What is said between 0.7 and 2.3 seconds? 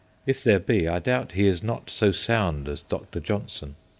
I doubt he is not so